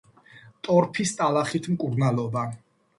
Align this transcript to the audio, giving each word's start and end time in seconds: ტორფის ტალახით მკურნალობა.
ტორფის 0.69 1.13
ტალახით 1.21 1.71
მკურნალობა. 1.77 2.51